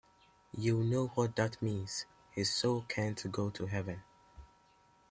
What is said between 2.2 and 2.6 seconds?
his